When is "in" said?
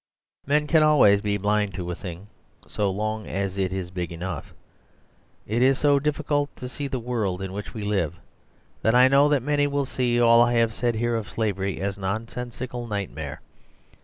7.39-7.53